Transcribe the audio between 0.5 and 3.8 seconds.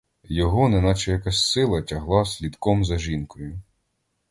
неначе якась сила тягла слідком за жінкою.